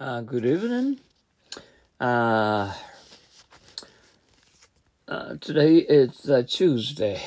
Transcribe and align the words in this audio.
Uh, 0.00 0.22
good 0.22 0.44
evening. 0.44 0.98
Uh, 2.00 2.74
uh, 5.06 5.36
today 5.40 5.76
is 5.76 6.28
uh, 6.28 6.42
Tuesday. 6.44 7.22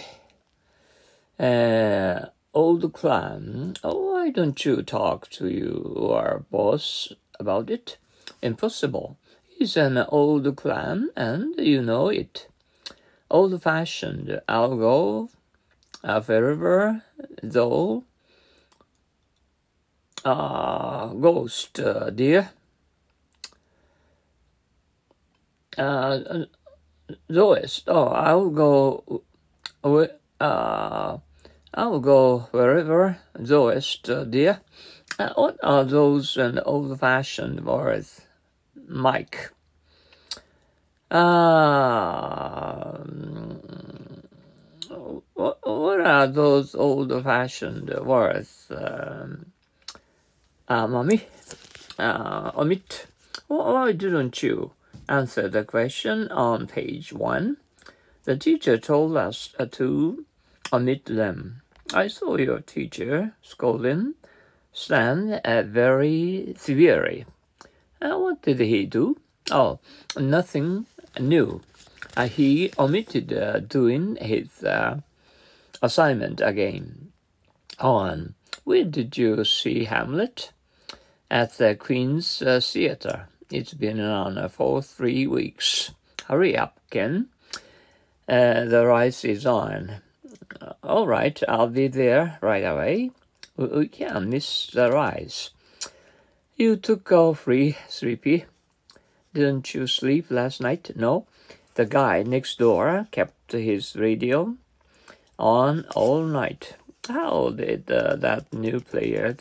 Uh, 1.39 2.25
old 2.53 2.91
clan, 2.91 3.77
oh, 3.85 4.11
why 4.11 4.31
don't 4.31 4.65
you 4.65 4.83
talk 4.83 5.29
to 5.29 5.47
your 5.47 6.43
boss 6.51 7.13
about 7.39 7.69
it? 7.69 7.99
Impossible. 8.41 9.17
He's 9.47 9.77
an 9.77 9.97
old 9.99 10.53
clan, 10.57 11.11
and 11.15 11.55
you 11.57 11.81
know 11.81 12.09
it. 12.09 12.49
Old 13.31 13.63
fashioned. 13.63 14.41
I'll 14.49 14.75
go 14.75 15.29
uh, 16.03 16.19
wherever, 16.19 17.01
though. 17.41 18.03
Uh, 20.25 21.07
ghost, 21.13 21.79
dear. 22.13 22.49
Uh, 25.77 26.45
lowest. 27.29 27.83
Oh, 27.87 28.07
I'll 28.07 28.49
go. 28.49 29.23
Uh, 30.39 31.17
I'll 31.73 31.99
go 31.99 32.47
wherever 32.51 33.17
lowest, 33.37 34.09
uh, 34.09 34.23
dear. 34.23 34.61
Uh, 35.19 35.29
what 35.35 35.57
are 35.63 35.83
those 35.83 36.37
old-fashioned 36.37 37.65
words, 37.65 38.21
Mike? 38.87 39.51
Uh, 41.09 42.97
what, 45.33 45.57
what 45.63 46.01
are 46.01 46.27
those 46.27 46.75
old-fashioned 46.75 47.89
words, 48.05 48.67
um, 48.71 49.51
uh, 50.67 50.87
mommy? 50.87 51.23
Uh, 51.97 52.51
omit. 52.55 53.07
Why 53.47 53.91
didn't 53.91 54.43
you? 54.43 54.71
Answer 55.09 55.47
the 55.47 55.63
question 55.63 56.29
on 56.31 56.67
page 56.67 57.13
one. 57.13 57.57
The 58.25 58.35
teacher 58.37 58.77
told 58.77 59.15
us 59.15 59.55
to 59.71 60.25
omit 60.73 61.05
them. 61.05 61.61
I 61.93 62.07
saw 62.07 62.35
your 62.35 62.59
teacher 62.59 63.33
scolding 63.41 64.15
Stan 64.73 65.33
uh, 65.43 65.63
very 65.65 66.53
severely. 66.57 67.25
Uh, 68.01 68.17
what 68.17 68.41
did 68.41 68.59
he 68.59 68.85
do? 68.85 69.17
Oh, 69.49 69.79
nothing 70.17 70.85
new. 71.19 71.61
Uh, 72.15 72.27
he 72.27 72.71
omitted 72.77 73.31
uh, 73.31 73.59
doing 73.59 74.17
his 74.17 74.63
uh, 74.63 74.99
assignment 75.81 76.41
again. 76.41 77.11
On, 77.79 78.33
where 78.65 78.83
did 78.83 79.17
you 79.17 79.45
see 79.45 79.85
Hamlet? 79.85 80.51
At 81.29 81.57
the 81.57 81.75
Queen's 81.75 82.41
uh, 82.41 82.59
Theatre. 82.61 83.27
It's 83.49 83.73
been 83.73 84.01
on 84.01 84.49
for 84.49 84.81
three 84.81 85.25
weeks. 85.25 85.91
Hurry 86.27 86.57
up, 86.57 86.81
Ken. 86.89 87.29
Uh, 88.27 88.65
the 88.65 88.85
rice 88.85 89.23
is 89.23 89.45
on. 89.45 90.01
Uh, 90.59 90.73
all 90.83 91.07
right, 91.07 91.41
I'll 91.47 91.69
be 91.69 91.87
there 91.87 92.39
right 92.41 92.65
away. 92.65 93.11
We, 93.55 93.67
we 93.67 93.87
can't 93.87 94.27
miss 94.27 94.67
the 94.67 94.91
rice. 94.91 95.51
You 96.57 96.75
took 96.75 97.09
off 97.13 97.39
free, 97.39 97.77
Sleepy. 97.87 98.45
Didn't 99.33 99.73
you 99.73 99.87
sleep 99.87 100.25
last 100.29 100.59
night? 100.59 100.91
No. 100.95 101.25
The 101.75 101.85
guy 101.85 102.23
next 102.23 102.59
door 102.59 103.07
kept 103.11 103.53
his 103.53 103.95
radio 103.95 104.57
on 105.39 105.85
all 105.95 106.23
night. 106.23 106.75
How 107.07 107.51
did 107.51 107.89
uh, 107.89 108.17
that 108.17 108.51
new 108.51 108.81
player 108.81 109.37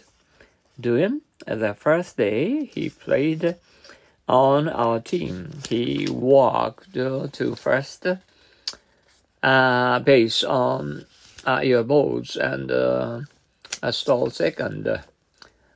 do 0.79 0.95
him? 0.95 1.23
The 1.45 1.75
first 1.75 2.17
day 2.17 2.67
he 2.67 2.91
played 2.91 3.57
on 4.29 4.69
our 4.69 5.01
team. 5.01 5.51
He 5.69 6.09
walked 6.11 6.95
to 6.95 7.55
first 7.57 8.07
uh, 9.43 9.99
base 10.01 10.45
on 10.45 11.07
uh, 11.47 11.61
your 11.63 11.85
balls 11.85 12.37
and 12.37 12.71
uh, 12.71 13.21
stole 13.91 14.31
second. 14.31 15.03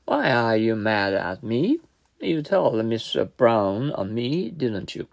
Why 0.04 0.30
are 0.32 0.56
you 0.56 0.74
mad 0.74 1.14
at 1.14 1.42
me? 1.42 1.78
You 2.20 2.42
told 2.42 2.74
Mr. 2.74 3.30
Brown 3.36 3.92
on 3.92 4.12
me, 4.12 4.50
didn't 4.50 4.94
you? 4.94 5.06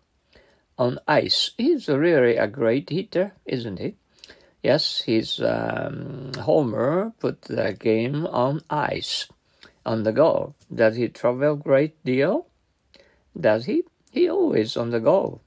On 0.77 0.99
ice. 1.07 1.51
He's 1.57 1.87
really 1.87 2.35
a 2.35 2.47
great 2.47 2.89
hitter, 2.89 3.33
isn't 3.45 3.79
he? 3.79 3.95
Yes, 4.63 5.01
his 5.01 5.39
um, 5.39 6.31
Homer 6.39 7.13
put 7.19 7.43
the 7.43 7.73
game 7.79 8.25
on 8.25 8.61
ice. 8.69 9.27
On 9.85 10.03
the 10.03 10.11
go. 10.11 10.55
Does 10.73 10.97
he 10.97 11.07
travel 11.07 11.55
great 11.55 12.03
deal? 12.03 12.47
Does 13.39 13.65
he? 13.65 13.83
He 14.11 14.29
always 14.29 14.75
on 14.77 14.89
the 14.89 14.99
go. 14.99 15.41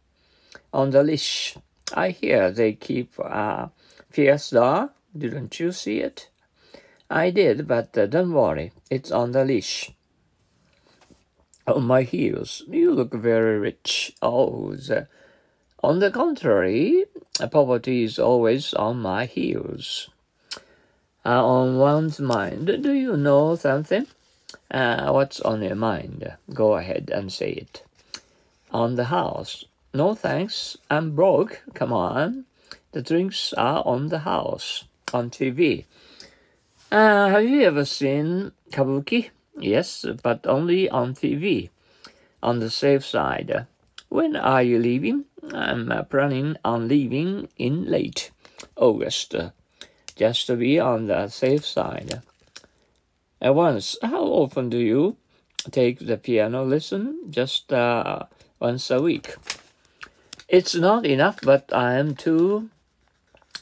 On 0.73 0.91
the 0.91 1.03
leash. 1.03 1.57
I 1.93 2.11
hear 2.11 2.51
they 2.51 2.75
keep 2.75 3.19
a 3.19 3.71
fierce 4.11 4.51
dog. 4.51 4.91
Didn't 5.17 5.59
you 5.59 5.73
see 5.73 5.99
it? 5.99 6.29
I 7.11 7.31
did, 7.31 7.67
but 7.67 7.99
uh, 7.99 8.07
don't 8.07 8.33
worry. 8.33 8.73
It's 8.91 9.11
on 9.11 9.33
the 9.33 9.45
leash. 9.45 9.91
On 11.67 11.83
my 11.83 12.03
heels. 12.03 12.63
You 12.69 12.93
look 12.93 13.13
very 13.13 13.59
rich. 13.59 14.13
Oh, 14.23 14.75
the, 14.75 15.09
on 15.83 15.99
the 15.99 16.13
contrary, 16.13 17.07
poverty 17.51 18.05
is 18.05 18.19
always 18.19 18.73
on 18.75 19.01
my 19.01 19.27
heels. 19.27 20.11
Uh, 21.25 21.45
on 21.45 21.77
one's 21.79 22.21
mind. 22.21 22.67
Do 22.67 22.93
you 22.93 23.17
know 23.17 23.57
something? 23.57 24.07
Uh, 24.71 25.11
what's 25.11 25.41
on 25.41 25.63
your 25.63 25.75
mind? 25.75 26.37
Go 26.53 26.75
ahead 26.75 27.11
and 27.13 27.33
say 27.33 27.51
it. 27.51 27.83
On 28.71 28.95
the 28.95 29.07
house. 29.07 29.65
No 29.93 30.15
thanks. 30.15 30.77
I'm 30.89 31.17
broke. 31.17 31.63
Come 31.75 31.93
on. 31.93 32.45
The 32.93 33.03
drinks 33.03 33.53
are 33.55 33.83
on 33.85 34.09
the 34.09 34.21
house. 34.21 34.85
On 35.13 35.31
TV. 35.31 35.85
Uh, 36.93 37.29
have 37.29 37.45
you 37.45 37.63
ever 37.63 37.85
seen 37.85 38.53
Kabuki? 38.73 39.31
Yes, 39.59 40.07
but 40.23 40.47
only 40.47 40.89
on 40.89 41.15
TV. 41.15 41.71
On 42.43 42.61
the 42.61 42.71
safe 42.71 43.05
side. 43.05 43.67
When 44.09 44.37
are 44.37 44.63
you 44.63 44.79
leaving? 44.79 45.25
I'm 45.53 45.93
planning 46.07 46.57
on 46.65 46.89
leaving 46.89 47.49
in 47.57 47.85
late 47.87 48.31
August. 48.77 49.35
Just 50.17 50.47
to 50.47 50.57
be 50.57 50.79
on 50.79 51.07
the 51.07 51.29
safe 51.29 51.65
side. 51.65 52.23
At 53.43 53.55
once, 53.55 53.97
how 54.03 54.25
often 54.25 54.69
do 54.69 54.77
you 54.77 55.17
take 55.71 55.99
the 55.99 56.19
piano 56.19 56.63
lesson? 56.63 57.31
Just 57.31 57.73
uh, 57.73 58.25
once 58.59 58.91
a 58.91 59.01
week. 59.01 59.35
It's 60.47 60.75
not 60.75 61.07
enough, 61.07 61.39
but 61.43 61.73
I 61.73 61.95
am 61.95 62.17
too 62.17 62.69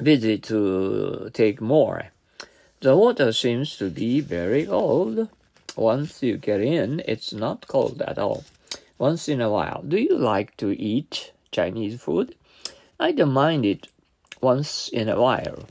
busy 0.03 0.39
to 0.39 1.31
take 1.33 1.61
more. 1.61 2.07
The 2.81 2.97
water 2.97 3.33
seems 3.33 3.77
to 3.77 3.91
be 3.91 4.21
very 4.21 4.67
cold. 4.67 5.29
Once 5.77 6.23
you 6.23 6.39
get 6.39 6.61
in, 6.61 7.03
it's 7.07 7.33
not 7.33 7.69
cold 7.69 8.03
at 8.03 8.19
all. 8.19 8.45
Once 8.99 9.29
in 9.29 9.41
a 9.41 9.51
while. 9.51 9.83
Do 9.87 9.97
you 9.97 10.19
like 10.19 10.57
to 10.57 10.71
eat 10.81 11.33
Chinese 11.53 12.01
food? 12.01 12.35
I 12.99 13.13
don't 13.13 13.33
mind 13.33 13.65
it 13.65 13.87
once 14.41 14.89
in 14.89 15.09
a 15.09 15.21
while. 15.21 15.67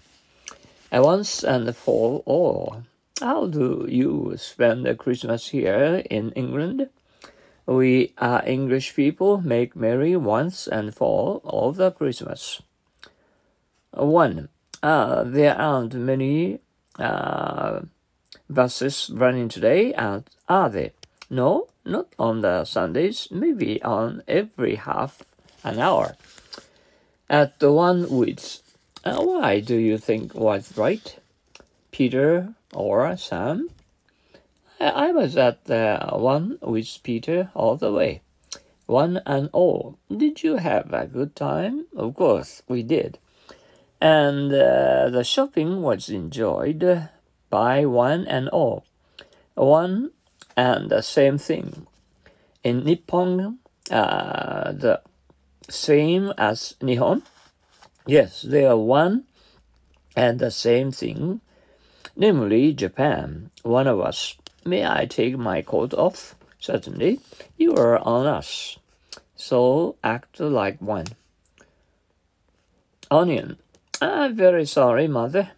At 0.94 1.04
once 1.04 1.44
and 1.44 1.76
for 1.76 2.24
all. 2.26 2.84
How 3.20 3.48
do 3.48 3.88
you 3.90 4.36
spend 4.38 4.86
the 4.86 4.94
Christmas 4.94 5.48
here 5.48 6.04
in 6.08 6.32
England? 6.34 6.90
We 7.66 8.14
are 8.20 8.46
English 8.46 8.96
people 8.96 9.42
make 9.42 9.76
merry 9.76 10.16
once 10.16 10.68
and 10.68 10.94
for 10.94 11.42
all 11.44 11.72
the 11.72 11.90
Christmas. 11.90 12.62
One, 13.92 14.50
uh, 14.84 15.24
there 15.24 15.58
aren't 15.58 15.96
many 15.96 16.60
uh, 17.00 17.82
buses 18.48 19.10
running 19.12 19.50
today, 19.50 19.94
and 19.94 20.24
are 20.48 20.70
there? 20.70 20.92
No, 21.28 21.70
not 21.84 22.08
on 22.20 22.42
the 22.42 22.66
Sundays, 22.66 23.30
maybe 23.32 23.82
on 23.82 24.22
every 24.28 24.76
half 24.76 25.24
an 25.64 25.80
hour. 25.80 26.16
At 27.28 27.60
the 27.60 27.74
one 27.74 28.10
with, 28.12 28.62
uh, 29.04 29.20
why 29.24 29.60
do 29.60 29.76
you 29.76 29.98
think 29.98 30.36
was 30.36 30.78
right? 30.78 31.18
Peter 31.92 32.54
or 32.74 33.16
Sam? 33.18 33.70
I, 34.80 35.10
I 35.10 35.12
was 35.12 35.38
at 35.38 35.66
the 35.66 36.10
one 36.14 36.58
with 36.62 37.02
Peter 37.04 37.50
all 37.54 37.76
the 37.76 37.92
way. 37.92 38.22
One 38.86 39.22
and 39.26 39.50
all. 39.52 39.98
Did 40.16 40.44
you 40.44 40.58
have 40.58 40.94
a 40.94 41.08
good 41.08 41.36
time? 41.36 41.88
Of 41.96 42.16
course, 42.16 42.64
we 42.68 42.84
did. 42.84 43.20
And 44.00 44.54
uh, 44.54 45.10
the 45.10 45.24
shopping 45.24 45.82
was 45.82 46.10
enjoyed 46.10 47.10
by 47.50 47.86
one 47.86 48.26
and 48.28 48.48
all. 48.50 48.86
One 49.56 50.12
and 50.56 50.90
the 50.90 51.02
same 51.02 51.38
thing. 51.38 51.88
In 52.64 52.86
Nippon, 52.86 53.60
uh, 53.92 54.72
the 54.72 55.02
same 55.70 56.32
as 56.38 56.76
Nihon. 56.82 57.24
Yes, 58.06 58.42
they 58.42 58.66
are 58.66 58.78
one 58.78 59.26
and 60.16 60.40
the 60.40 60.52
same 60.52 60.92
thing 60.92 61.42
namely 62.18 62.74
Japan. 62.74 63.52
One 63.64 63.88
of 63.88 64.02
us. 64.02 64.36
May 64.66 64.86
I 64.86 65.06
take 65.06 65.38
my 65.38 65.62
coat 65.62 65.94
off? 65.94 66.36
Certainly, 66.60 67.22
you 67.58 67.76
are 67.76 68.00
on 68.00 68.26
us. 68.26 68.78
So 69.36 69.96
act 70.04 70.40
like 70.40 70.82
one. 70.82 71.06
Onion. 73.10 73.58
I'm 74.02 74.36
very 74.36 74.66
sorry, 74.66 75.08
mother. 75.08 75.52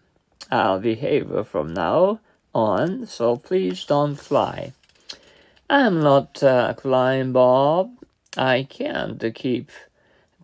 I'll 0.50 0.78
behave 0.80 1.32
from 1.48 1.74
now 1.74 2.20
on, 2.54 3.06
so 3.06 3.36
please 3.36 3.84
don't 3.84 4.16
fly. 4.16 4.72
I'm 5.68 6.00
not 6.00 6.42
uh, 6.42 6.74
crying, 6.74 7.32
Bob. 7.32 7.92
I 8.36 8.66
can't 8.68 9.22
keep 9.34 9.70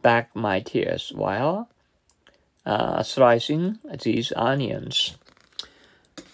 back 0.03 0.35
my 0.35 0.61
tears 0.61 1.13
while 1.15 1.69
uh, 2.65 3.03
slicing 3.03 3.79
these 4.03 4.33
onions. 4.37 5.17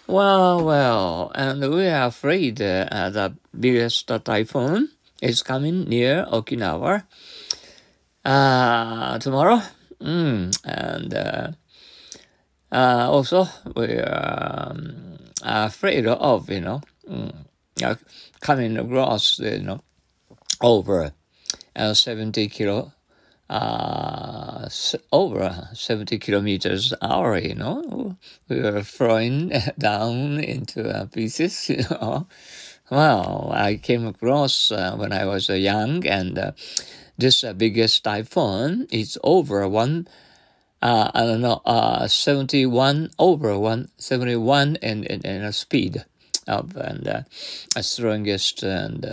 Well, 0.05 0.65
well, 0.65 1.31
and 1.33 1.61
we 1.73 1.87
are 1.87 2.07
afraid 2.07 2.61
uh, 2.61 3.09
the 3.09 3.35
biggest 3.57 4.11
typhoon 4.25 4.89
is 5.21 5.41
coming 5.41 5.85
near 5.85 6.25
Okinawa 6.25 7.03
uh, 8.25 9.17
tomorrow. 9.19 9.61
Mm, 10.01 10.59
and 10.65 11.13
uh, 11.13 11.51
uh, 12.69 13.07
also, 13.09 13.47
we 13.77 13.93
are 13.99 14.71
um, 14.71 15.17
afraid 15.41 16.05
of, 16.05 16.49
you 16.49 16.59
know, 16.59 16.81
mm, 17.09 17.33
coming 18.41 18.77
across, 18.77 19.39
you 19.39 19.59
know, 19.59 19.79
over 20.59 21.13
uh, 21.77 21.93
70 21.93 22.49
kilo 22.49 22.91
uh, 23.49 24.69
over 25.11 25.69
70 25.73 26.17
kilometers 26.19 26.93
hour, 27.01 27.37
you 27.37 27.55
know. 27.55 28.17
We 28.47 28.61
were 28.61 28.83
thrown 28.83 29.51
down 29.77 30.39
into 30.39 30.89
uh, 30.89 31.05
pieces, 31.05 31.69
you 31.69 31.83
know. 31.89 32.27
Well, 32.89 33.51
I 33.53 33.75
came 33.75 34.05
across 34.07 34.71
uh, 34.71 34.95
when 34.95 35.13
I 35.13 35.25
was 35.25 35.49
uh, 35.49 35.53
young, 35.53 36.05
and 36.05 36.37
uh, 36.37 36.51
this 37.17 37.43
uh, 37.43 37.53
biggest 37.53 38.03
typhoon 38.03 38.87
is 38.91 39.17
over 39.23 39.67
one. 39.67 40.07
I 40.85 41.11
don't 41.15 41.39
know, 41.39 41.61
71 42.05 43.11
over 43.17 43.57
one, 43.57 43.87
71 43.97 44.75
in, 44.81 45.05
a 45.25 45.53
speed 45.53 46.03
of 46.45 46.75
and 46.75 47.07
uh, 47.07 47.21
strongest 47.81 48.63
and 48.63 49.05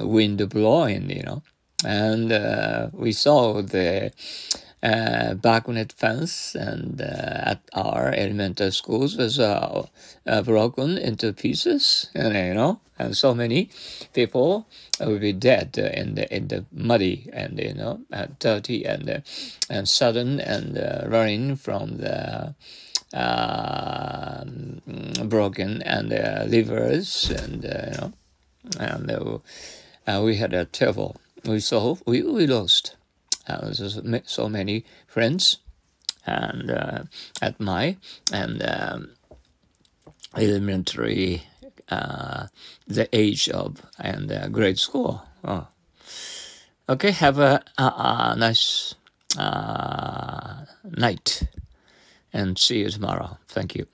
wind 0.00 0.48
blowing, 0.48 1.08
you 1.08 1.22
know 1.22 1.42
and 1.84 2.32
uh, 2.32 2.88
we 2.92 3.12
saw 3.12 3.62
the 3.62 4.12
uh, 4.82 5.34
backnet 5.34 5.92
fence 5.92 6.54
and 6.54 7.00
uh, 7.00 7.04
at 7.04 7.60
our 7.72 8.12
elementary 8.12 8.70
schools 8.70 9.16
was 9.16 9.38
uh, 9.38 9.86
uh, 10.26 10.42
broken 10.42 10.98
into 10.98 11.32
pieces, 11.32 12.10
and 12.14 12.34
you 12.34 12.54
know, 12.54 12.80
and 12.98 13.16
so 13.16 13.34
many 13.34 13.70
people 14.12 14.66
would 15.00 15.20
be 15.20 15.32
dead 15.32 15.76
in 15.78 16.14
the 16.14 16.34
in 16.34 16.48
the 16.48 16.64
muddy 16.72 17.28
and 17.32 17.58
you 17.58 17.74
know 17.74 18.00
and 18.12 18.38
dirty 18.38 18.84
and 18.84 19.22
and 19.68 19.88
sudden 19.88 20.40
and 20.40 20.76
running 21.10 21.56
from 21.56 21.98
the 21.98 22.54
uh, 23.14 24.44
broken 25.24 25.82
and 25.82 26.12
uh, 26.12 26.44
livers 26.46 27.30
and 27.30 27.64
uh, 27.64 27.86
you 27.86 27.98
know 27.98 28.12
and 28.78 29.10
uh, 29.10 30.22
we 30.22 30.36
had 30.36 30.52
a 30.52 30.64
terrible 30.66 31.16
we 31.44 31.60
saw 31.60 31.96
we, 32.06 32.22
we 32.22 32.46
lost. 32.46 32.96
Uh, 33.46 33.72
so 34.24 34.48
many 34.48 34.84
friends 35.06 35.58
and 36.26 36.70
uh, 36.70 37.02
at 37.40 37.58
my 37.58 37.96
and 38.30 38.62
um, 38.62 39.10
elementary 40.36 41.42
uh, 41.88 42.46
the 42.86 43.08
age 43.16 43.48
of 43.48 43.82
and 43.98 44.30
uh, 44.30 44.48
grade 44.48 44.78
school. 44.78 45.22
Oh. 45.44 45.66
okay 46.88 47.10
have 47.10 47.38
a, 47.38 47.62
a, 47.78 47.82
a 47.82 48.36
nice 48.36 48.94
uh, 49.38 50.64
night 50.84 51.44
and 52.32 52.58
see 52.58 52.80
you 52.80 52.90
tomorrow. 52.90 53.38
Thank 53.48 53.74
you 53.74 53.86